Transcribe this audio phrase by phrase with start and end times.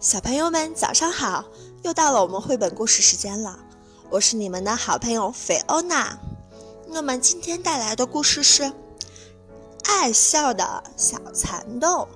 [0.00, 1.44] 小朋友们，早上好！
[1.82, 3.58] 又到了我们绘本故事时间了，
[4.10, 6.16] 我是你们的好朋友菲欧娜。
[6.86, 8.62] 那么今天带来的故事是
[9.88, 12.06] 《爱笑的小蚕豆》。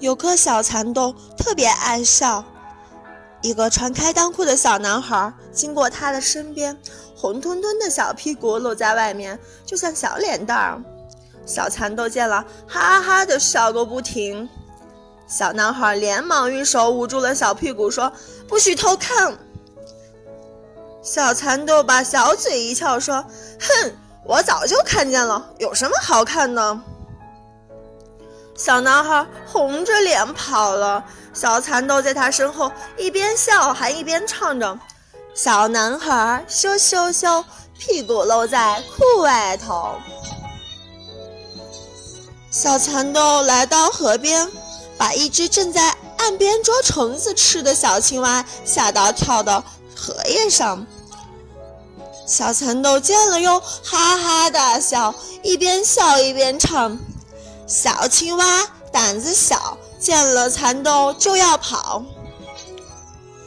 [0.00, 2.44] 有颗小蚕豆特别爱笑，
[3.40, 6.76] 一个穿开裆裤的小男孩经过他的身边，
[7.14, 10.82] 红彤彤的小屁股露在外面，就像小脸蛋儿。
[11.46, 14.48] 小蚕豆见了，哈哈的笑个不停。
[15.26, 18.12] 小男孩连忙用手捂住了小屁股，说
[18.46, 19.36] ：“不许偷看。”
[21.02, 23.24] 小蚕豆把小嘴一翘，说
[23.60, 23.92] ：“哼，
[24.24, 26.80] 我早就看见了，有什么好看的？”
[28.56, 31.04] 小男孩红着脸跑了。
[31.34, 34.78] 小蚕豆在他身后一边笑还一边唱着
[35.34, 37.44] ：“小男孩羞羞羞，
[37.78, 39.96] 屁股露在裤外头。”
[42.50, 44.50] 小蚕豆来到河边，
[44.98, 49.62] 把一只正在岸边捉虫子吃的小青蛙吓到跳到
[49.94, 50.86] 荷叶上。
[52.26, 56.98] 小蚕豆见了又哈哈大笑，一边笑一边唱
[57.68, 62.02] ：“小青蛙胆子小，见了蚕豆就要跑。”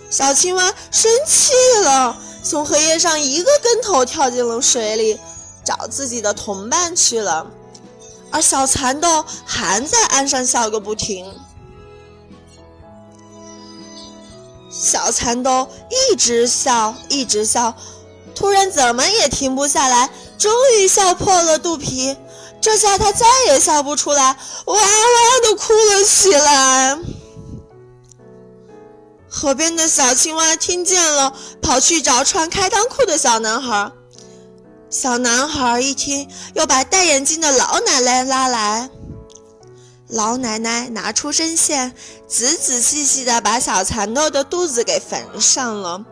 [0.10, 5.20] 小青蛙生气了，从荷叶上一个跟头跳进了水里，
[5.66, 7.45] 找自己的同伴去了。
[8.32, 11.32] 而小蚕豆还在岸上笑个不停。
[14.82, 17.76] 小蚕豆一直笑，一直笑，
[18.34, 22.16] 突然怎么也停不下来，终于笑破了肚皮。
[22.62, 24.80] 这下他再也笑不出来，哇哇
[25.44, 26.98] 的哭了起来。
[29.28, 33.92] 河边的小青蛙听见了，跑去找穿开裆裤的小男孩。
[34.90, 38.90] 小男孩一听，又把戴眼镜的老奶奶拉来。
[40.10, 41.94] 老奶奶拿出针线，
[42.28, 46.04] 仔仔细细地把小蚕豆的肚子给缝上了。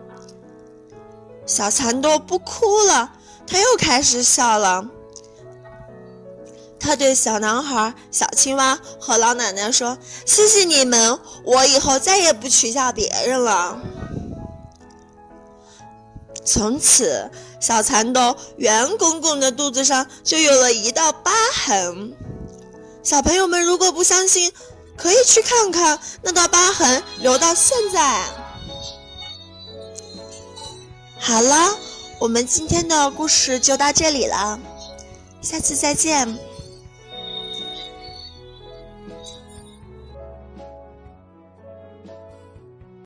[1.47, 3.13] 小蚕豆不哭了，
[3.47, 4.85] 他又开始笑了。
[6.79, 13.81] 他对小男孩、小青蛙和老奶奶说：“谢谢你们，我以后再也不取笑别人了。”
[16.45, 21.31] 从此，小蚕豆圆滚滚的肚子上就有了一道疤
[21.65, 22.15] 痕。
[23.07, 24.51] 小朋友们，如果不相信，
[24.97, 28.21] 可以去看看那道疤痕，留到现在。
[31.17, 31.77] 好了，
[32.19, 34.59] 我们今天的故事就到这里了，
[35.41, 36.37] 下次再见。